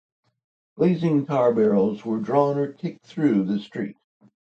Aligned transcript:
Blazing 0.77 1.27
tar-barrels 1.27 2.03
were 2.03 2.17
drawn 2.17 2.57
or 2.57 2.71
kicked 2.73 3.05
through 3.05 3.43
the 3.43 3.59
street. 3.59 3.97